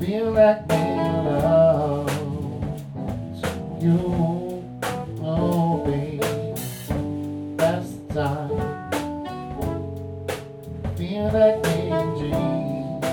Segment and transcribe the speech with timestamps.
[0.00, 2.10] feel like being loved.
[3.82, 4.64] You
[5.20, 6.56] know, babe,
[7.58, 8.48] that's the time.
[10.96, 13.04] Feel like being dreams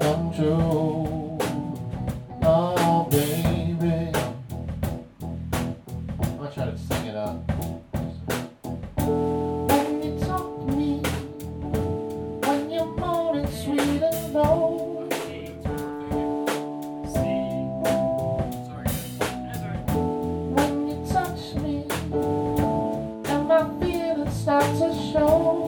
[0.00, 1.38] come true.
[2.42, 4.12] Oh, baby.
[6.20, 7.36] I'm gonna try to sing it up.
[9.00, 11.00] When you talk to me,
[12.44, 14.83] when you're more sweet and low.
[24.64, 25.63] 牵着手。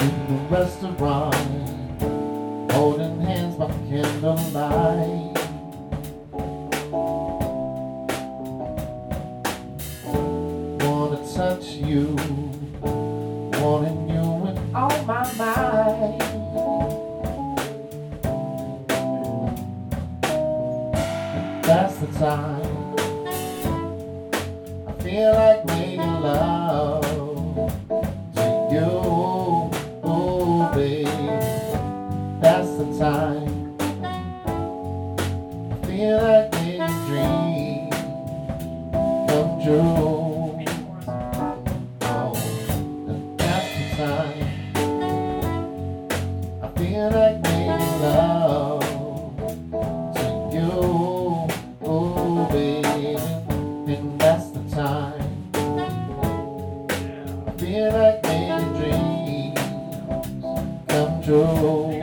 [0.00, 1.34] In the restaurant,
[2.72, 5.34] holding hands by candlelight.
[10.84, 12.16] Wanna touch you,
[13.60, 16.18] wanting you with all my might.
[21.62, 22.94] That's the time
[24.86, 27.07] I feel like making love
[33.08, 33.76] time.
[35.70, 37.94] I feel like making dreams
[39.28, 40.64] come true.
[42.02, 42.32] Oh,
[43.38, 44.48] that's the time.
[46.62, 48.84] I feel like making love
[50.16, 50.78] to you,
[51.82, 53.24] oh babe.
[53.88, 55.16] And that's the time.
[57.90, 59.60] Like making dreams
[60.88, 61.97] come true.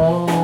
[0.00, 0.37] Oh,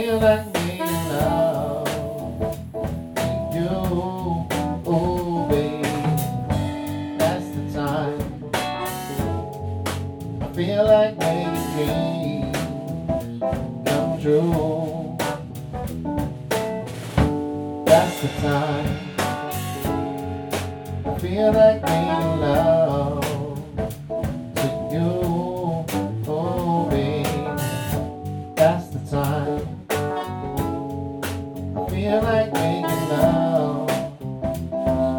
[0.00, 0.46] Feel like
[3.52, 3.68] you,
[4.86, 5.46] oh.
[7.18, 8.20] That's the time.
[10.40, 12.56] I feel like making dreams
[13.84, 15.18] come true.
[17.84, 18.88] That's the time.
[21.04, 22.79] I feel like making love
[32.00, 33.88] feel like making love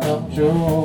[0.02, 0.81] come true.